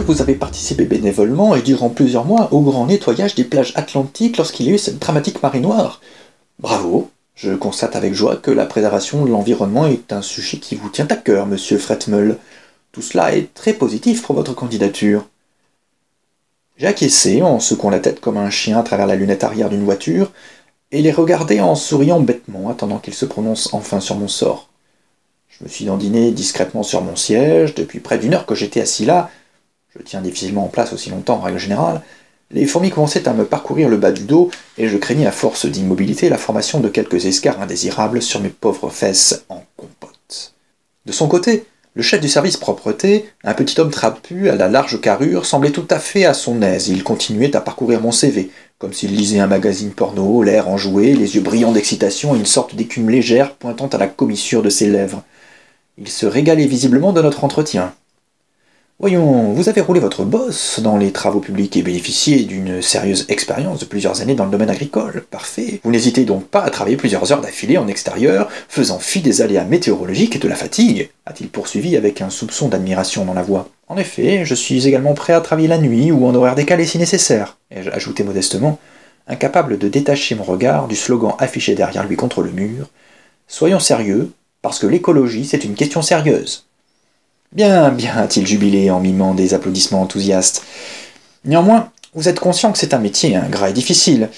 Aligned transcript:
vous 0.00 0.22
avez 0.22 0.34
participé 0.34 0.84
bénévolement 0.84 1.54
et 1.54 1.62
durant 1.62 1.88
plusieurs 1.88 2.24
mois 2.24 2.52
au 2.52 2.60
grand 2.60 2.86
nettoyage 2.86 3.34
des 3.34 3.44
plages 3.44 3.72
atlantiques 3.76 4.36
lorsqu'il 4.36 4.66
y 4.66 4.70
a 4.70 4.74
eu 4.74 4.78
cette 4.78 4.98
dramatique 4.98 5.42
marée 5.42 5.60
noire. 5.60 6.00
Bravo, 6.58 7.10
je 7.34 7.52
constate 7.54 7.96
avec 7.96 8.14
joie 8.14 8.36
que 8.36 8.50
la 8.50 8.66
préservation 8.66 9.24
de 9.24 9.30
l'environnement 9.30 9.86
est 9.86 10.12
un 10.12 10.22
sujet 10.22 10.58
qui 10.58 10.74
vous 10.74 10.88
tient 10.90 11.06
à 11.10 11.16
cœur, 11.16 11.46
monsieur 11.46 11.78
Fretmel. 11.78 12.38
Tout 12.92 13.02
cela 13.02 13.34
est 13.34 13.52
très 13.54 13.72
positif 13.72 14.22
pour 14.22 14.34
votre 14.34 14.54
candidature. 14.54 15.26
J'ai 16.76 16.86
acquiescé 16.86 17.42
en 17.42 17.60
secouant 17.60 17.90
la 17.90 18.00
tête 18.00 18.20
comme 18.20 18.38
un 18.38 18.50
chien 18.50 18.78
à 18.78 18.82
travers 18.82 19.06
la 19.06 19.16
lunette 19.16 19.44
arrière 19.44 19.68
d'une 19.68 19.84
voiture, 19.84 20.32
et 20.92 21.02
les 21.02 21.12
regardé 21.12 21.60
en 21.60 21.74
souriant 21.74 22.20
bêtement, 22.20 22.68
attendant 22.68 22.98
qu'il 22.98 23.14
se 23.14 23.26
prononce 23.26 23.72
enfin 23.74 24.00
sur 24.00 24.16
mon 24.16 24.28
sort. 24.28 24.70
Je 25.48 25.64
me 25.64 25.68
suis 25.68 25.84
dandiné 25.84 26.32
discrètement 26.32 26.82
sur 26.82 27.02
mon 27.02 27.16
siège, 27.16 27.74
depuis 27.74 28.00
près 28.00 28.18
d'une 28.18 28.34
heure 28.34 28.46
que 28.46 28.54
j'étais 28.54 28.80
assis 28.80 29.04
là, 29.04 29.30
je 29.96 30.02
tiens 30.02 30.20
difficilement 30.20 30.64
en 30.64 30.68
place 30.68 30.92
aussi 30.92 31.10
longtemps 31.10 31.36
en 31.36 31.40
règle 31.40 31.58
générale, 31.58 32.02
les 32.52 32.66
fourmis 32.66 32.90
commençaient 32.90 33.28
à 33.28 33.32
me 33.32 33.44
parcourir 33.44 33.88
le 33.88 33.96
bas 33.96 34.10
du 34.10 34.24
dos, 34.24 34.50
et 34.76 34.88
je 34.88 34.96
craignais 34.96 35.26
à 35.26 35.32
force 35.32 35.66
d'immobilité 35.66 36.28
la 36.28 36.38
formation 36.38 36.80
de 36.80 36.88
quelques 36.88 37.26
escarres 37.26 37.60
indésirables 37.60 38.22
sur 38.22 38.40
mes 38.40 38.48
pauvres 38.48 38.90
fesses 38.90 39.44
en 39.48 39.64
compote. 39.76 40.54
De 41.06 41.12
son 41.12 41.28
côté, 41.28 41.64
le 41.94 42.02
chef 42.02 42.20
du 42.20 42.28
service 42.28 42.56
propreté, 42.56 43.28
un 43.44 43.54
petit 43.54 43.80
homme 43.80 43.90
trapu 43.90 44.48
à 44.48 44.56
la 44.56 44.68
large 44.68 45.00
carrure, 45.00 45.44
semblait 45.46 45.70
tout 45.70 45.86
à 45.90 45.98
fait 45.98 46.24
à 46.24 46.34
son 46.34 46.62
aise. 46.62 46.88
Il 46.88 47.02
continuait 47.02 47.54
à 47.56 47.60
parcourir 47.60 48.00
mon 48.00 48.12
CV, 48.12 48.50
comme 48.78 48.92
s'il 48.92 49.14
lisait 49.14 49.40
un 49.40 49.48
magazine 49.48 49.90
porno, 49.90 50.42
l'air 50.42 50.68
enjoué, 50.68 51.14
les 51.14 51.34
yeux 51.34 51.42
brillants 51.42 51.72
d'excitation 51.72 52.34
et 52.34 52.38
une 52.38 52.46
sorte 52.46 52.74
d'écume 52.74 53.10
légère 53.10 53.54
pointant 53.54 53.88
à 53.88 53.98
la 53.98 54.06
commissure 54.06 54.62
de 54.62 54.70
ses 54.70 54.86
lèvres. 54.86 55.22
Il 55.98 56.08
se 56.08 56.26
régalait 56.26 56.66
visiblement 56.66 57.12
de 57.12 57.22
notre 57.22 57.44
entretien. 57.44 57.92
Voyons, 59.00 59.54
vous 59.54 59.70
avez 59.70 59.80
roulé 59.80 59.98
votre 59.98 60.24
bosse 60.24 60.78
dans 60.80 60.98
les 60.98 61.10
travaux 61.10 61.40
publics 61.40 61.74
et 61.74 61.80
bénéficié 61.80 62.40
d'une 62.40 62.82
sérieuse 62.82 63.24
expérience 63.30 63.80
de 63.80 63.86
plusieurs 63.86 64.20
années 64.20 64.34
dans 64.34 64.44
le 64.44 64.50
domaine 64.50 64.68
agricole. 64.68 65.24
Parfait. 65.30 65.80
Vous 65.82 65.90
n'hésitez 65.90 66.26
donc 66.26 66.46
pas 66.46 66.60
à 66.60 66.68
travailler 66.68 66.98
plusieurs 66.98 67.32
heures 67.32 67.40
d'affilée 67.40 67.78
en 67.78 67.88
extérieur, 67.88 68.50
faisant 68.68 68.98
fi 68.98 69.22
des 69.22 69.40
aléas 69.40 69.64
météorologiques 69.64 70.36
et 70.36 70.38
de 70.38 70.48
la 70.48 70.54
fatigue 70.54 71.08
a-t-il 71.24 71.48
poursuivi 71.48 71.96
avec 71.96 72.20
un 72.20 72.28
soupçon 72.28 72.68
d'admiration 72.68 73.24
dans 73.24 73.32
la 73.32 73.42
voix. 73.42 73.70
En 73.88 73.96
effet, 73.96 74.44
je 74.44 74.54
suis 74.54 74.86
également 74.86 75.14
prêt 75.14 75.32
à 75.32 75.40
travailler 75.40 75.68
la 75.68 75.78
nuit 75.78 76.12
ou 76.12 76.26
en 76.26 76.34
horaire 76.34 76.54
décalé 76.54 76.84
si 76.84 76.98
nécessaire, 76.98 77.56
ai-je 77.70 77.88
ajouté 77.88 78.22
modestement, 78.22 78.78
incapable 79.26 79.78
de 79.78 79.88
détacher 79.88 80.34
mon 80.34 80.44
regard 80.44 80.88
du 80.88 80.96
slogan 80.96 81.32
affiché 81.38 81.74
derrière 81.74 82.06
lui 82.06 82.16
contre 82.16 82.42
le 82.42 82.50
mur. 82.50 82.90
Soyons 83.48 83.80
sérieux, 83.80 84.30
parce 84.60 84.78
que 84.78 84.86
l'écologie, 84.86 85.46
c'est 85.46 85.64
une 85.64 85.74
question 85.74 86.02
sérieuse. 86.02 86.66
Bien, 87.52 87.90
bien, 87.90 88.16
a-t-il 88.16 88.46
jubilé 88.46 88.92
en 88.92 89.00
mimant 89.00 89.34
des 89.34 89.54
applaudissements 89.54 90.02
enthousiastes. 90.02 90.62
Néanmoins, 91.44 91.90
vous 92.14 92.28
êtes 92.28 92.38
conscient 92.38 92.70
que 92.70 92.78
c'est 92.78 92.94
un 92.94 93.00
métier 93.00 93.34
ingrat 93.34 93.70
et 93.70 93.72
difficile. 93.72 94.28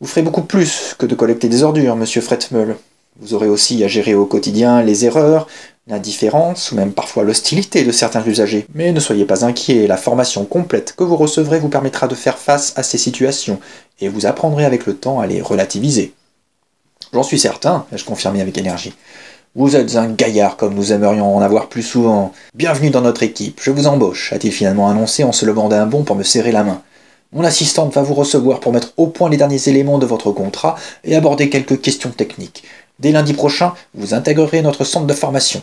Vous 0.00 0.06
ferez 0.06 0.22
beaucoup 0.22 0.44
plus 0.44 0.94
que 0.98 1.04
de 1.04 1.14
collecter 1.14 1.50
des 1.50 1.62
ordures, 1.64 1.96
monsieur 1.96 2.22
Fretmeul. 2.22 2.76
Vous 3.20 3.34
aurez 3.34 3.48
aussi 3.48 3.84
à 3.84 3.88
gérer 3.88 4.14
au 4.14 4.24
quotidien 4.24 4.82
les 4.82 5.04
erreurs, 5.04 5.48
l'indifférence 5.86 6.72
ou 6.72 6.76
même 6.76 6.92
parfois 6.92 7.24
l'hostilité 7.24 7.84
de 7.84 7.92
certains 7.92 8.24
usagers. 8.24 8.66
Mais 8.72 8.92
ne 8.92 9.00
soyez 9.00 9.26
pas 9.26 9.44
inquiets, 9.44 9.86
la 9.86 9.98
formation 9.98 10.46
complète 10.46 10.94
que 10.96 11.04
vous 11.04 11.16
recevrez 11.16 11.58
vous 11.58 11.68
permettra 11.68 12.08
de 12.08 12.14
faire 12.14 12.38
face 12.38 12.72
à 12.76 12.82
ces 12.82 12.96
situations 12.96 13.60
et 14.00 14.08
vous 14.08 14.24
apprendrez 14.24 14.64
avec 14.64 14.86
le 14.86 14.96
temps 14.96 15.20
à 15.20 15.26
les 15.26 15.42
relativiser. 15.42 16.14
J'en 17.12 17.22
suis 17.22 17.38
certain, 17.38 17.84
ai-je 17.92 18.06
confirmé 18.06 18.40
avec 18.40 18.56
énergie. 18.56 18.94
Vous 19.56 19.74
êtes 19.74 19.96
un 19.96 20.06
gaillard 20.06 20.56
comme 20.56 20.74
nous 20.74 20.92
aimerions 20.92 21.36
en 21.36 21.40
avoir 21.40 21.68
plus 21.68 21.82
souvent. 21.82 22.32
Bienvenue 22.54 22.90
dans 22.90 23.00
notre 23.00 23.24
équipe, 23.24 23.58
je 23.60 23.72
vous 23.72 23.88
embauche, 23.88 24.32
a-t-il 24.32 24.52
finalement 24.52 24.88
annoncé 24.88 25.24
en 25.24 25.32
se 25.32 25.44
levant 25.44 25.68
d'un 25.68 25.86
bond 25.86 26.04
pour 26.04 26.14
me 26.14 26.22
serrer 26.22 26.52
la 26.52 26.62
main. 26.62 26.82
Mon 27.32 27.42
assistante 27.42 27.92
va 27.92 28.02
vous 28.02 28.14
recevoir 28.14 28.60
pour 28.60 28.72
mettre 28.72 28.92
au 28.96 29.08
point 29.08 29.28
les 29.28 29.36
derniers 29.36 29.68
éléments 29.68 29.98
de 29.98 30.06
votre 30.06 30.30
contrat 30.30 30.76
et 31.02 31.16
aborder 31.16 31.50
quelques 31.50 31.80
questions 31.80 32.10
techniques. 32.10 32.62
Dès 33.00 33.10
lundi 33.10 33.32
prochain, 33.32 33.74
vous 33.92 34.14
intégrerez 34.14 34.62
notre 34.62 34.84
centre 34.84 35.08
de 35.08 35.14
formation. 35.14 35.62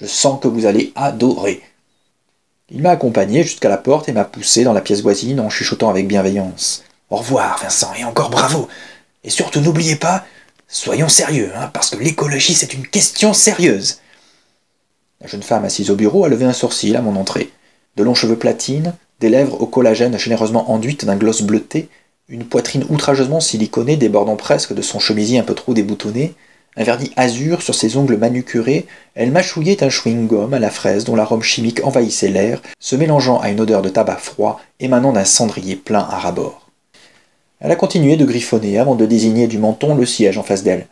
Je 0.00 0.06
sens 0.06 0.38
que 0.40 0.46
vous 0.46 0.64
allez 0.64 0.92
adorer. 0.94 1.62
Il 2.70 2.80
m'a 2.80 2.90
accompagné 2.90 3.42
jusqu'à 3.42 3.68
la 3.68 3.76
porte 3.76 4.08
et 4.08 4.12
m'a 4.12 4.24
poussé 4.24 4.62
dans 4.62 4.72
la 4.72 4.80
pièce 4.82 5.02
voisine 5.02 5.40
en 5.40 5.50
chuchotant 5.50 5.90
avec 5.90 6.06
bienveillance. 6.06 6.84
Au 7.10 7.16
revoir, 7.16 7.58
Vincent, 7.60 7.90
et 7.98 8.04
encore 8.04 8.30
bravo. 8.30 8.68
Et 9.24 9.30
surtout 9.30 9.60
n'oubliez 9.60 9.96
pas, 9.96 10.24
Soyons 10.68 11.08
sérieux, 11.08 11.52
hein, 11.56 11.70
parce 11.72 11.90
que 11.90 12.02
l'écologie, 12.02 12.54
c'est 12.54 12.74
une 12.74 12.86
question 12.86 13.32
sérieuse. 13.32 14.00
La 15.20 15.28
jeune 15.28 15.42
femme 15.42 15.64
assise 15.64 15.90
au 15.90 15.96
bureau 15.96 16.24
a 16.24 16.28
levé 16.28 16.44
un 16.44 16.52
sourcil 16.52 16.96
à 16.96 17.02
mon 17.02 17.16
entrée. 17.16 17.50
De 17.96 18.02
longs 18.02 18.14
cheveux 18.14 18.36
platines, 18.36 18.94
des 19.20 19.28
lèvres 19.28 19.60
au 19.60 19.66
collagène 19.66 20.18
généreusement 20.18 20.70
enduites 20.72 21.04
d'un 21.04 21.16
gloss 21.16 21.42
bleuté, 21.42 21.88
une 22.28 22.44
poitrine 22.44 22.84
outrageusement 22.90 23.40
siliconée 23.40 23.96
débordant 23.96 24.36
presque 24.36 24.74
de 24.74 24.82
son 24.82 24.98
chemisier 24.98 25.38
un 25.38 25.44
peu 25.44 25.54
trop 25.54 25.72
déboutonné, 25.72 26.34
un 26.76 26.84
vernis 26.84 27.12
azur 27.16 27.62
sur 27.62 27.74
ses 27.74 27.96
ongles 27.96 28.18
manucurés, 28.18 28.86
elle 29.14 29.30
mâchouillait 29.30 29.84
un 29.84 29.88
chewing-gum 29.88 30.52
à 30.52 30.58
la 30.58 30.70
fraise 30.70 31.04
dont 31.04 31.16
l'arôme 31.16 31.42
chimique 31.42 31.80
envahissait 31.84 32.28
l'air, 32.28 32.60
se 32.80 32.96
mélangeant 32.96 33.40
à 33.40 33.50
une 33.50 33.60
odeur 33.60 33.80
de 33.80 33.88
tabac 33.88 34.18
froid 34.18 34.60
émanant 34.80 35.12
d'un 35.12 35.24
cendrier 35.24 35.76
plein 35.76 36.00
à 36.00 36.18
rabord. 36.18 36.65
Elle 37.66 37.72
a 37.72 37.76
continué 37.76 38.16
de 38.16 38.24
griffonner 38.24 38.78
avant 38.78 38.94
de 38.94 39.06
désigner 39.06 39.48
du 39.48 39.58
menton 39.58 39.96
le 39.96 40.06
siège 40.06 40.38
en 40.38 40.44
face 40.44 40.62
d'elle. 40.62 40.86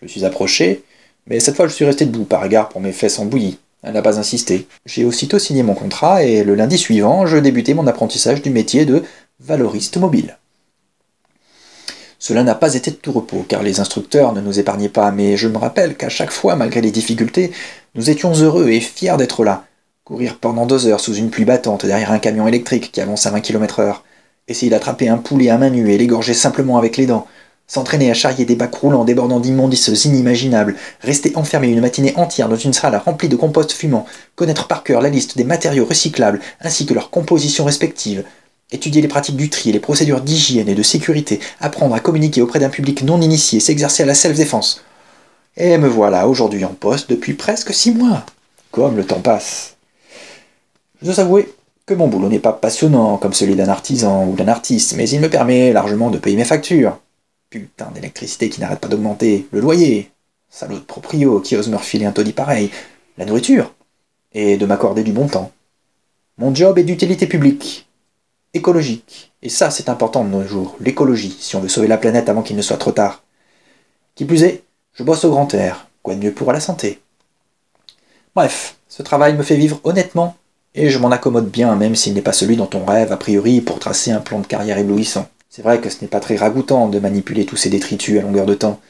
Je 0.00 0.06
suis 0.06 0.24
approché, 0.24 0.84
mais 1.26 1.40
cette 1.40 1.56
fois 1.56 1.66
je 1.66 1.74
suis 1.74 1.84
resté 1.84 2.04
debout 2.04 2.22
par 2.22 2.44
égard 2.44 2.68
pour 2.68 2.80
mes 2.80 2.92
fesses 2.92 3.18
en 3.18 3.24
bouillie. 3.24 3.58
Elle 3.82 3.94
n'a 3.94 4.00
pas 4.00 4.20
insisté. 4.20 4.68
J'ai 4.86 5.04
aussitôt 5.04 5.40
signé 5.40 5.64
mon 5.64 5.74
contrat 5.74 6.22
et 6.22 6.44
le 6.44 6.54
lundi 6.54 6.78
suivant, 6.78 7.26
je 7.26 7.36
débutais 7.36 7.74
mon 7.74 7.88
apprentissage 7.88 8.42
du 8.42 8.50
métier 8.50 8.84
de 8.84 9.02
valoriste 9.40 9.96
mobile. 9.96 10.38
Cela 12.20 12.44
n'a 12.44 12.54
pas 12.54 12.74
été 12.74 12.92
de 12.92 12.96
tout 12.96 13.10
repos, 13.10 13.44
car 13.48 13.64
les 13.64 13.80
instructeurs 13.80 14.32
ne 14.34 14.40
nous 14.40 14.60
épargnaient 14.60 14.88
pas, 14.88 15.10
mais 15.10 15.36
je 15.36 15.48
me 15.48 15.58
rappelle 15.58 15.96
qu'à 15.96 16.08
chaque 16.08 16.30
fois, 16.30 16.54
malgré 16.54 16.80
les 16.80 16.92
difficultés, 16.92 17.50
nous 17.96 18.08
étions 18.08 18.32
heureux 18.34 18.68
et 18.68 18.78
fiers 18.78 19.16
d'être 19.18 19.42
là. 19.42 19.64
Courir 20.04 20.38
pendant 20.38 20.64
deux 20.64 20.86
heures 20.86 21.00
sous 21.00 21.16
une 21.16 21.30
pluie 21.30 21.44
battante 21.44 21.84
derrière 21.84 22.12
un 22.12 22.20
camion 22.20 22.46
électrique 22.46 22.92
qui 22.92 23.00
avance 23.00 23.26
à 23.26 23.32
20 23.32 23.40
km 23.40 23.80
heure, 23.80 24.04
essayer 24.48 24.70
d'attraper 24.70 25.08
un 25.08 25.18
poulet 25.18 25.48
à 25.48 25.58
main 25.58 25.70
nue 25.70 25.90
et 25.90 25.98
l'égorger 25.98 26.34
simplement 26.34 26.78
avec 26.78 26.96
les 26.96 27.06
dents, 27.06 27.26
s'entraîner 27.66 28.10
à 28.10 28.14
charrier 28.14 28.44
des 28.44 28.56
bacs 28.56 28.74
roulants 28.74 29.04
débordant 29.04 29.40
d'immondices 29.40 30.04
inimaginables, 30.04 30.76
rester 31.00 31.32
enfermé 31.36 31.68
une 31.68 31.80
matinée 31.80 32.12
entière 32.16 32.48
dans 32.48 32.56
une 32.56 32.72
salle 32.72 33.00
remplie 33.02 33.28
de 33.28 33.36
compost 33.36 33.72
fumant, 33.72 34.04
connaître 34.34 34.66
par 34.66 34.82
cœur 34.82 35.00
la 35.00 35.08
liste 35.08 35.36
des 35.36 35.44
matériaux 35.44 35.86
recyclables 35.86 36.40
ainsi 36.60 36.84
que 36.86 36.94
leurs 36.94 37.10
compositions 37.10 37.64
respectives, 37.64 38.24
étudier 38.72 39.00
les 39.00 39.08
pratiques 39.08 39.36
du 39.36 39.48
tri 39.48 39.70
et 39.70 39.72
les 39.72 39.80
procédures 39.80 40.20
d'hygiène 40.20 40.68
et 40.68 40.74
de 40.74 40.82
sécurité, 40.82 41.40
apprendre 41.60 41.94
à 41.94 42.00
communiquer 42.00 42.42
auprès 42.42 42.58
d'un 42.58 42.68
public 42.68 43.02
non 43.02 43.20
initié, 43.20 43.60
s'exercer 43.60 44.02
à 44.02 44.06
la 44.06 44.14
self-défense. 44.14 44.84
Et 45.56 45.76
me 45.78 45.88
voilà 45.88 46.28
aujourd'hui 46.28 46.64
en 46.64 46.74
poste 46.74 47.10
depuis 47.10 47.34
presque 47.34 47.74
six 47.74 47.92
mois. 47.92 48.24
Comme 48.70 48.96
le 48.96 49.04
temps 49.04 49.20
passe. 49.20 49.76
Je 51.00 51.06
dois 51.06 51.20
avouer 51.20 51.52
que 51.86 51.94
mon 51.94 52.08
boulot 52.08 52.28
n'est 52.28 52.38
pas 52.38 52.52
passionnant 52.52 53.18
comme 53.18 53.32
celui 53.32 53.56
d'un 53.56 53.68
artisan 53.68 54.26
ou 54.26 54.34
d'un 54.34 54.48
artiste, 54.48 54.94
mais 54.96 55.08
il 55.08 55.20
me 55.20 55.30
permet 55.30 55.72
largement 55.72 56.10
de 56.10 56.18
payer 56.18 56.36
mes 56.36 56.44
factures. 56.44 56.98
Putain 57.50 57.90
d'électricité 57.90 58.48
qui 58.48 58.60
n'arrête 58.60 58.80
pas 58.80 58.88
d'augmenter, 58.88 59.46
le 59.50 59.60
loyer, 59.60 60.10
salaud 60.48 60.78
de 60.78 60.84
proprio 60.84 61.40
qui 61.40 61.56
ose 61.56 61.68
me 61.68 61.76
refiler 61.76 62.06
un 62.06 62.12
taudis 62.12 62.32
pareil, 62.32 62.70
la 63.18 63.24
nourriture, 63.24 63.74
et 64.32 64.56
de 64.56 64.66
m'accorder 64.66 65.02
du 65.02 65.12
bon 65.12 65.26
temps. 65.26 65.50
Mon 66.38 66.54
job 66.54 66.78
est 66.78 66.84
d'utilité 66.84 67.26
publique, 67.26 67.88
écologique, 68.54 69.32
et 69.42 69.48
ça 69.48 69.70
c'est 69.70 69.88
important 69.88 70.24
de 70.24 70.30
nos 70.30 70.46
jours, 70.46 70.76
l'écologie, 70.80 71.36
si 71.38 71.56
on 71.56 71.60
veut 71.60 71.68
sauver 71.68 71.88
la 71.88 71.98
planète 71.98 72.28
avant 72.28 72.42
qu'il 72.42 72.56
ne 72.56 72.62
soit 72.62 72.78
trop 72.78 72.92
tard. 72.92 73.22
Qui 74.14 74.24
plus 74.24 74.44
est, 74.44 74.62
je 74.94 75.02
bosse 75.02 75.24
au 75.24 75.30
grand 75.30 75.52
air, 75.54 75.88
quoi 76.02 76.14
de 76.14 76.20
mieux 76.20 76.32
pour 76.32 76.52
la 76.52 76.60
santé? 76.60 77.00
Bref, 78.34 78.76
ce 78.88 79.02
travail 79.02 79.34
me 79.34 79.42
fait 79.42 79.56
vivre 79.56 79.80
honnêtement 79.84 80.36
et 80.74 80.90
je 80.90 80.98
m'en 80.98 81.10
accommode 81.10 81.50
bien, 81.50 81.74
même 81.76 81.94
s'il 81.94 82.14
n'est 82.14 82.22
pas 82.22 82.32
celui 82.32 82.56
dont 82.56 82.70
on 82.74 82.84
rêve 82.84 83.12
a 83.12 83.16
priori 83.16 83.60
pour 83.60 83.78
tracer 83.78 84.10
un 84.10 84.20
plan 84.20 84.40
de 84.40 84.46
carrière 84.46 84.78
éblouissant. 84.78 85.28
C'est 85.50 85.62
vrai 85.62 85.80
que 85.80 85.90
ce 85.90 86.00
n'est 86.00 86.08
pas 86.08 86.20
très 86.20 86.36
ragoûtant 86.36 86.88
de 86.88 86.98
manipuler 86.98 87.44
tous 87.44 87.56
ces 87.56 87.68
détritus 87.68 88.18
à 88.18 88.22
longueur 88.22 88.46
de 88.46 88.54
temps. 88.54 88.80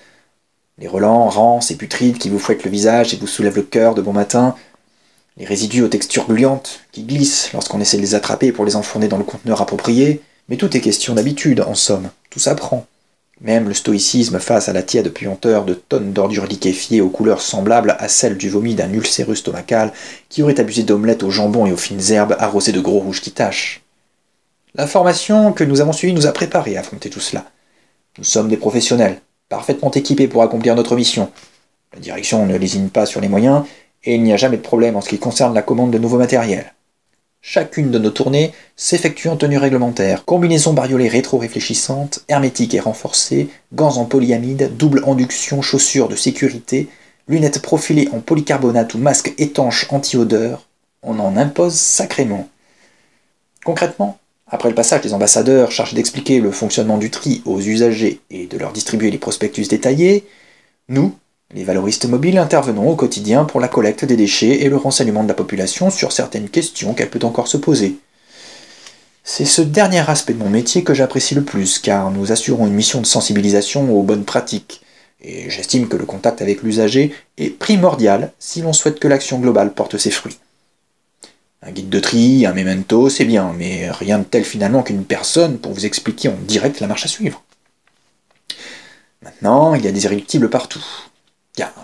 Les 0.79 0.87
relents, 0.87 1.29
rances 1.29 1.71
et 1.71 1.77
putrides 1.77 2.19
qui 2.19 2.31
vous 2.31 2.39
fouettent 2.39 2.65
le 2.65 2.71
visage 2.71 3.13
et 3.13 3.17
vous 3.17 3.27
soulèvent 3.27 3.57
le 3.57 3.63
cœur 3.63 3.95
de 3.95 4.03
bon 4.03 4.13
matin, 4.13 4.55
les 5.37 5.45
résidus 5.45 5.83
aux 5.83 5.89
textures 5.89 6.27
gluantes 6.27 6.81
qui 6.93 7.03
glissent 7.03 7.53
lorsqu'on 7.53 7.81
essaie 7.81 7.97
de 7.97 8.03
les 8.03 8.15
attraper 8.15 8.53
pour 8.53 8.65
les 8.65 8.77
enfourner 8.77 9.09
dans 9.09 9.19
le 9.19 9.25
conteneur 9.25 9.61
approprié, 9.61 10.21
mais 10.49 10.57
tout 10.57 10.77
est 10.77 10.81
question 10.81 11.15
d'habitude, 11.15 11.61
en 11.61 11.75
somme, 11.75 12.11
tout 12.31 12.39
s'apprend. 12.39 12.87
Même 13.43 13.67
le 13.67 13.75
stoïcisme 13.75 14.39
face 14.39 14.69
à 14.69 14.73
la 14.73 14.85
tiède 14.85 15.13
puanteur 15.13 15.65
de 15.65 15.75
tonnes 15.75 16.13
d'ordures 16.13 16.47
liquéfiées 16.47 17.01
aux 17.01 17.09
couleurs 17.09 17.41
semblables 17.41 17.97
à 17.99 18.09
celles 18.09 18.39
du 18.39 18.49
vomi 18.49 18.77
d'un 18.77 18.93
ulcérus 18.93 19.41
stomacal 19.41 19.93
qui 20.29 20.45
aurait 20.45 20.61
abusé 20.61 20.85
d'omelettes 20.85 21.25
au 21.25 21.31
jambon 21.31 21.67
et 21.67 21.73
aux 21.73 21.77
fines 21.77 22.13
herbes 22.13 22.37
arrosées 22.39 22.71
de 22.71 22.81
gros 22.81 23.01
rouges 23.01 23.21
qui 23.21 23.33
tâchent. 23.33 23.83
La 24.75 24.87
formation 24.87 25.53
que 25.53 25.65
nous 25.65 25.81
avons 25.81 25.93
suivie 25.93 26.15
nous 26.15 26.29
a 26.29 26.33
préparés 26.33 26.77
à 26.77 26.81
affronter 26.81 27.11
tout 27.11 27.21
cela. 27.21 27.45
Nous 28.17 28.25
sommes 28.25 28.49
des 28.49 28.57
professionnels, 28.57 29.21
parfaitement 29.49 29.91
équipés 29.91 30.29
pour 30.29 30.45
accomplir 30.45 30.77
notre 30.77 30.95
mission. 30.95 31.29
La 31.93 31.99
direction 31.99 32.47
ne 32.47 32.57
lésine 32.57 32.91
pas 32.91 33.07
sur 33.07 33.21
les 33.21 33.29
moyens, 33.29 33.65
et 34.05 34.15
il 34.15 34.23
n'y 34.23 34.33
a 34.33 34.37
jamais 34.37 34.57
de 34.57 34.63
problème 34.63 34.95
en 34.95 35.01
ce 35.01 35.09
qui 35.09 35.19
concerne 35.19 35.53
la 35.53 35.63
commande 35.63 35.91
de 35.91 35.99
nouveaux 35.99 36.19
matériels. 36.19 36.73
Chacune 37.45 37.91
de 37.91 37.99
nos 37.99 38.11
tournées 38.11 38.53
s'effectue 38.77 39.29
en 39.29 39.37
tenue 39.37 39.59
réglementaire, 39.59 40.25
combinaison 40.25 40.75
bariolée 40.75 41.09
rétro-réfléchissante, 41.09 42.21
hermétique 42.29 42.73
et 42.73 42.81
renforcée, 42.81 43.49
gants 43.73 43.97
en 43.97 44.05
polyamide, 44.05 44.77
double 44.77 45.03
induction, 45.09 45.61
chaussures 45.61 46.09
de 46.09 46.15
sécurité, 46.15 46.89
lunettes 47.27 47.61
profilées 47.61 48.09
en 48.13 48.21
polycarbonate 48.21 48.95
ou 48.95 48.99
masque 48.99 49.35
étanche 49.39 49.87
anti-odeur, 49.91 50.69
on 51.03 51.19
en 51.19 51.37
impose 51.37 51.75
sacrément. 51.75 52.49
Concrètement, 53.65 54.19
après 54.47 54.69
le 54.69 54.77
passage 54.77 55.01
des 55.01 55.13
ambassadeurs 55.13 55.73
chargés 55.73 55.97
d'expliquer 55.97 56.39
le 56.39 56.53
fonctionnement 56.53 56.99
du 56.99 57.11
tri 57.11 57.43
aux 57.45 57.61
usagers 57.61 58.21
et 58.31 58.47
de 58.47 58.57
leur 58.57 58.73
distribuer 58.73 59.11
les 59.11 59.19
prospectus 59.19 59.67
détaillés, 59.67 60.25
nous, 60.89 61.17
les 61.55 61.65
valoristes 61.65 62.07
mobiles 62.07 62.39
intervenons 62.39 62.89
au 62.89 62.97
quotidien 62.97 63.45
pour 63.45 63.61
la 63.61 63.69
collecte 63.69 64.05
des 64.05 64.17
déchets 64.17 64.63
et 64.63 64.69
le 64.69 64.77
renseignement 64.77 65.23
de 65.23 65.29
la 65.29 65.35
population 65.35 65.91
sur 65.91 66.13
certaines 66.13 66.49
questions 66.49 66.95
qu'elle 66.95 67.11
peut 67.11 67.25
encore 67.27 67.49
se 67.49 67.59
poser. 67.59 67.99
C'est 69.25 69.45
ce 69.45 69.63
dernier 69.63 70.09
aspect 70.09 70.33
de 70.33 70.39
mon 70.39 70.49
métier 70.49 70.83
que 70.83 70.95
j'apprécie 70.95 71.35
le 71.35 71.45
plus, 71.45 71.79
car 71.79 72.11
nous 72.11 72.33
assurons 72.33 72.67
une 72.67 72.73
mission 72.73 73.01
de 73.01 73.07
sensibilisation 73.07 73.97
aux 73.97 74.03
bonnes 74.03 74.25
pratiques, 74.25 74.83
et 75.21 75.49
j'estime 75.49 75.89
que 75.89 75.97
le 75.97 76.07
contact 76.07 76.43
avec 76.43 76.63
l'usager 76.63 77.15
est 77.39 77.51
primordial 77.51 78.33
si 78.39 78.63
l'on 78.63 78.73
souhaite 78.73 78.99
que 78.99 79.07
l'action 79.07 79.39
globale 79.39 79.75
porte 79.75 79.99
ses 79.99 80.11
fruits. 80.11 80.39
Un 81.63 81.71
guide 81.71 81.91
de 81.91 82.01
tri, 82.01 82.45
un 82.45 82.55
memento, 82.55 83.09
c'est 83.09 83.25
bien, 83.25 83.55
mais 83.57 83.89
rien 83.93 84.19
de 84.19 84.25
tel 84.25 84.45
finalement 84.45 84.83
qu'une 84.83 85.05
personne 85.05 85.59
pour 85.59 85.73
vous 85.73 85.87
expliquer 85.87 86.29
en 86.29 86.37
direct 86.43 86.81
la 86.81 86.89
marche 86.89 87.05
à 87.05 87.09
suivre. 87.09 87.45
Maintenant, 89.23 89.77
il 89.77 89.85
y 89.85 89.89
a 89.89 89.93
des 89.93 90.05
irréductibles 90.05 90.51
partout. 90.51 90.85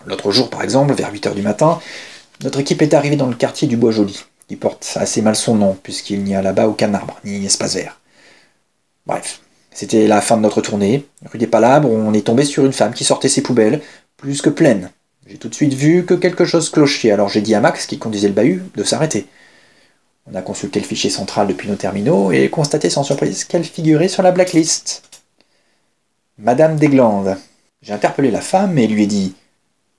L'autre 0.06 0.30
jour, 0.30 0.48
par 0.48 0.62
exemple, 0.62 0.94
vers 0.94 1.12
8h 1.12 1.34
du 1.34 1.42
matin, 1.42 1.80
notre 2.42 2.60
équipe 2.60 2.80
est 2.80 2.94
arrivée 2.94 3.16
dans 3.16 3.26
le 3.26 3.34
quartier 3.34 3.68
du 3.68 3.76
Bois 3.76 3.92
Joli, 3.92 4.24
qui 4.48 4.56
porte 4.56 4.96
assez 4.96 5.20
mal 5.20 5.36
son 5.36 5.54
nom, 5.54 5.76
puisqu'il 5.82 6.24
n'y 6.24 6.34
a 6.34 6.40
là-bas 6.40 6.66
aucun 6.66 6.94
arbre, 6.94 7.20
ni 7.24 7.44
espace 7.44 7.74
vert. 7.74 8.00
Bref, 9.06 9.40
c'était 9.70 10.06
la 10.06 10.22
fin 10.22 10.36
de 10.38 10.42
notre 10.42 10.62
tournée. 10.62 11.06
Rue 11.30 11.38
des 11.38 11.46
Palabres, 11.46 11.90
on 11.90 12.14
est 12.14 12.26
tombé 12.26 12.44
sur 12.44 12.64
une 12.64 12.72
femme 12.72 12.94
qui 12.94 13.04
sortait 13.04 13.28
ses 13.28 13.42
poubelles, 13.42 13.82
plus 14.16 14.40
que 14.40 14.50
pleines. 14.50 14.90
J'ai 15.26 15.36
tout 15.36 15.50
de 15.50 15.54
suite 15.54 15.74
vu 15.74 16.06
que 16.06 16.14
quelque 16.14 16.46
chose 16.46 16.70
clochait, 16.70 17.10
alors 17.10 17.28
j'ai 17.28 17.42
dit 17.42 17.54
à 17.54 17.60
Max, 17.60 17.84
qui 17.86 17.98
conduisait 17.98 18.28
le 18.28 18.34
bahut, 18.34 18.62
de 18.74 18.84
s'arrêter. 18.84 19.26
On 20.30 20.34
a 20.34 20.42
consulté 20.42 20.80
le 20.80 20.86
fichier 20.86 21.10
central 21.10 21.46
depuis 21.46 21.68
nos 21.68 21.76
terminaux 21.76 22.32
et 22.32 22.48
constaté 22.48 22.88
sans 22.88 23.02
surprise 23.02 23.44
qu'elle 23.44 23.64
figurait 23.64 24.08
sur 24.08 24.22
la 24.22 24.32
blacklist. 24.32 25.02
Madame 26.38 26.76
Desglandes. 26.76 27.36
J'ai 27.82 27.92
interpellé 27.92 28.30
la 28.30 28.40
femme 28.40 28.78
et 28.78 28.86
lui 28.86 29.04
ai 29.04 29.06
dit 29.06 29.34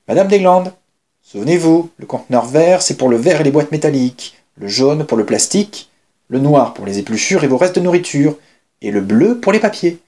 Madame 0.09 0.27
Desglandes, 0.27 0.73
souvenez-vous, 1.21 1.91
le 1.97 2.07
conteneur 2.07 2.43
vert, 2.47 2.81
c'est 2.81 2.97
pour 2.97 3.09
le 3.09 3.15
verre 3.15 3.41
et 3.41 3.43
les 3.43 3.51
boîtes 3.51 3.71
métalliques, 3.71 4.41
le 4.57 4.67
jaune 4.67 5.05
pour 5.05 5.19
le 5.19 5.23
plastique, 5.23 5.91
le 6.29 6.39
noir 6.39 6.73
pour 6.73 6.87
les 6.87 6.97
épluchures 6.97 7.43
et 7.43 7.47
vos 7.47 7.57
restes 7.57 7.75
de 7.75 7.81
nourriture, 7.81 8.35
et 8.81 8.89
le 8.89 9.01
bleu 9.01 9.39
pour 9.39 9.51
les 9.51 9.59
papiers. 9.59 9.99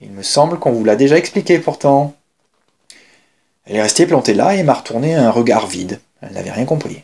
Il 0.00 0.12
me 0.12 0.22
semble 0.22 0.60
qu'on 0.60 0.70
vous 0.70 0.84
l'a 0.84 0.94
déjà 0.94 1.18
expliqué 1.18 1.58
pourtant. 1.58 2.14
Elle 3.66 3.74
est 3.74 3.82
restée 3.82 4.06
plantée 4.06 4.34
là 4.34 4.54
et 4.54 4.62
m'a 4.62 4.74
retourné 4.74 5.16
un 5.16 5.32
regard 5.32 5.66
vide. 5.66 5.98
Elle 6.20 6.34
n'avait 6.34 6.52
rien 6.52 6.64
compris. 6.64 7.02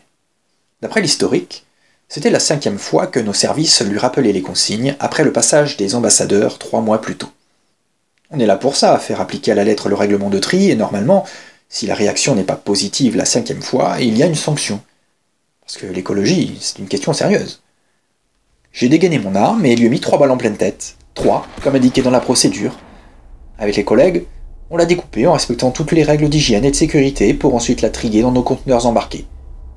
D'après 0.81 1.01
l'historique, 1.01 1.65
c'était 2.07 2.29
la 2.29 2.39
cinquième 2.39 2.79
fois 2.79 3.07
que 3.07 3.19
nos 3.19 3.33
services 3.33 3.81
lui 3.81 3.97
rappelaient 3.97 4.31
les 4.31 4.41
consignes 4.41 4.95
après 5.01 5.25
le 5.25 5.33
passage 5.33 5.75
des 5.75 5.95
ambassadeurs 5.95 6.59
trois 6.59 6.79
mois 6.79 7.01
plus 7.01 7.17
tôt. 7.17 7.29
On 8.29 8.39
est 8.39 8.45
là 8.45 8.55
pour 8.55 8.77
ça, 8.77 8.97
faire 8.99 9.19
appliquer 9.19 9.51
à 9.51 9.55
la 9.55 9.65
lettre 9.65 9.89
le 9.89 9.95
règlement 9.95 10.29
de 10.29 10.39
tri, 10.39 10.71
et 10.71 10.75
normalement, 10.77 11.25
si 11.71 11.87
la 11.87 11.95
réaction 11.95 12.35
n'est 12.35 12.43
pas 12.43 12.57
positive 12.57 13.15
la 13.15 13.23
cinquième 13.23 13.61
fois, 13.61 13.95
il 14.01 14.17
y 14.17 14.23
a 14.23 14.27
une 14.27 14.35
sanction. 14.35 14.81
Parce 15.61 15.77
que 15.77 15.85
l'écologie, 15.85 16.57
c'est 16.59 16.79
une 16.79 16.89
question 16.89 17.13
sérieuse. 17.13 17.61
J'ai 18.73 18.89
dégainé 18.89 19.19
mon 19.19 19.35
arme 19.35 19.65
et 19.65 19.77
lui 19.77 19.85
ai 19.85 19.89
mis 19.89 20.01
trois 20.01 20.19
balles 20.19 20.31
en 20.31 20.37
pleine 20.37 20.57
tête. 20.57 20.97
Trois, 21.13 21.47
comme 21.63 21.75
indiqué 21.75 22.01
dans 22.01 22.11
la 22.11 22.19
procédure. 22.19 22.77
Avec 23.57 23.77
les 23.77 23.85
collègues, 23.85 24.25
on 24.69 24.75
l'a 24.75 24.85
découpée 24.85 25.25
en 25.27 25.33
respectant 25.33 25.71
toutes 25.71 25.93
les 25.93 26.03
règles 26.03 26.27
d'hygiène 26.27 26.65
et 26.65 26.71
de 26.71 26.75
sécurité 26.75 27.33
pour 27.33 27.55
ensuite 27.55 27.81
la 27.81 27.89
trier 27.89 28.21
dans 28.21 28.33
nos 28.33 28.43
conteneurs 28.43 28.85
embarqués. 28.85 29.25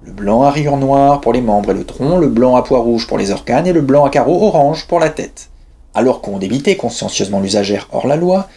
Le 0.03 0.11
blanc 0.11 0.43
à 0.43 0.51
rayures 0.51 0.77
noires 0.77 1.21
pour 1.21 1.33
les 1.33 1.41
membres 1.41 1.71
et 1.71 1.75
le 1.75 1.85
tronc, 1.85 2.19
le 2.19 2.29
blanc 2.29 2.57
à 2.57 2.63
pois 2.63 2.81
rouge 2.81 3.07
pour 3.07 3.19
les 3.19 3.31
organes 3.31 3.69
et 3.69 3.73
le 3.73 3.83
blanc 3.83 4.05
à 4.05 4.11
carreaux 4.11 4.45
orange 4.45 4.89
pour 4.89 4.99
la 4.99 5.11
tête. 5.11 5.49
Alors 5.95 6.23
qu'on 6.23 6.39
débitait 6.39 6.77
consciencieusement 6.77 7.39
l'usagère 7.39 7.89
hors 7.93 8.09
la 8.09 8.17
loi, 8.17 8.49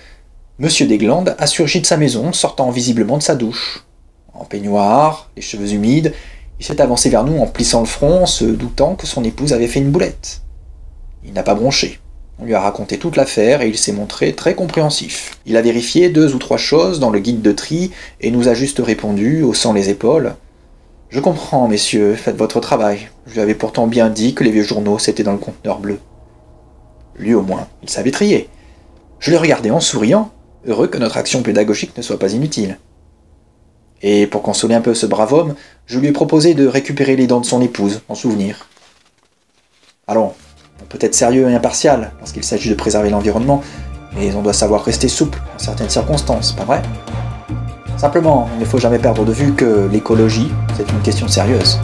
Monsieur 0.60 0.88
Desglandes 0.88 1.36
a 1.38 1.46
surgi 1.46 1.82
de 1.82 1.86
sa 1.86 1.98
maison, 1.98 2.34
sortant 2.34 2.72
visiblement 2.72 3.18
de 3.18 3.22
sa 3.22 3.36
douche. 3.36 3.86
En 4.34 4.44
peignoir, 4.44 5.30
les 5.36 5.44
cheveux 5.44 5.72
humides, 5.74 6.14
il 6.60 6.66
s'est 6.66 6.82
avancé 6.82 7.12
vers 7.12 7.24
nous 7.24 7.38
en 7.38 7.46
plissant 7.46 7.82
le 7.82 7.86
front, 7.86 8.26
se 8.26 8.44
doutant 8.46 8.96
que 8.96 9.06
son 9.06 9.24
épouse 9.24 9.54
avait 9.54 9.68
fait 9.68 9.82
une 9.82 9.92
boulette. 9.92 10.42
Il 11.24 11.34
n'a 11.34 11.44
pas 11.44 11.54
bronché. 11.54 12.00
On 12.40 12.46
lui 12.46 12.56
a 12.56 12.60
raconté 12.60 12.98
toute 12.98 13.18
l'affaire 13.18 13.62
et 13.62 13.68
il 13.68 13.78
s'est 13.78 13.92
montré 13.92 14.34
très 14.34 14.56
compréhensif. 14.56 15.38
Il 15.46 15.58
a 15.58 15.62
vérifié 15.62 16.10
deux 16.10 16.34
ou 16.34 16.40
trois 16.40 16.58
choses 16.58 17.00
dans 17.00 17.12
le 17.12 17.20
guide 17.20 17.44
de 17.44 17.52
tri 17.52 17.92
et 18.20 18.32
nous 18.32 18.48
a 18.48 18.56
juste 18.56 18.80
répondu, 18.80 19.44
haussant 19.44 19.74
les 19.74 19.92
épaules. 19.92 20.34
Je 21.10 21.20
comprends, 21.20 21.68
messieurs, 21.68 22.16
faites 22.16 22.36
votre 22.36 22.60
travail. 22.62 23.10
Je 23.28 23.34
lui 23.34 23.42
avais 23.42 23.54
pourtant 23.54 23.86
bien 23.86 24.10
dit 24.10 24.34
que 24.34 24.44
les 24.44 24.52
vieux 24.52 24.64
journaux 24.64 24.98
c'était 24.98 25.22
dans 25.22 25.34
le 25.34 25.38
conteneur 25.38 25.78
bleu. 25.78 26.00
Lui 27.16 27.36
au 27.36 27.44
moins, 27.44 27.68
il 27.84 27.92
savait 27.92 28.10
trier. 28.10 28.50
Je 29.20 29.30
l'ai 29.30 29.38
regardé 29.38 29.70
en 29.70 29.80
souriant, 29.80 30.32
heureux 30.66 30.88
que 30.88 30.98
notre 30.98 31.18
action 31.18 31.42
pédagogique 31.42 31.96
ne 31.98 32.02
soit 32.02 32.20
pas 32.20 32.34
inutile. 32.34 32.80
Et 34.02 34.28
pour 34.28 34.44
consoler 34.44 34.76
un 34.76 34.82
peu 34.82 34.94
ce 34.94 35.06
brave 35.06 35.34
homme, 35.34 35.56
je 35.86 36.00
lui 36.00 36.08
ai 36.08 36.12
proposé 36.12 36.54
de 36.54 36.68
récupérer 36.68 37.16
les 37.16 37.28
dents 37.28 37.42
de 37.42 37.46
son 37.46 37.62
épouse, 37.62 38.02
en 38.10 38.16
souvenir. 38.16 38.68
Allons, 40.08 40.34
on 40.82 40.86
peut 40.86 41.00
être 41.02 41.16
sérieux 41.16 41.50
et 41.50 41.56
impartial 41.56 42.12
lorsqu'il 42.20 42.44
s'agit 42.44 42.70
de 42.70 42.76
préserver 42.76 43.10
l'environnement, 43.10 43.64
mais 44.16 44.34
on 44.36 44.42
doit 44.42 44.54
savoir 44.54 44.84
rester 44.84 45.08
souple 45.08 45.40
en 45.56 45.60
certaines 45.60 45.90
circonstances, 45.90 46.54
pas 46.54 46.66
vrai? 46.66 46.82
Simplement, 47.98 48.48
il 48.56 48.60
ne 48.60 48.66
faut 48.66 48.78
jamais 48.78 49.00
perdre 49.00 49.26
de 49.26 49.32
vue 49.32 49.54
que 49.54 49.90
l'écologie, 49.92 50.52
c'est 50.78 50.90
une 50.92 51.02
question 51.02 51.28
sérieuse. 51.28 51.80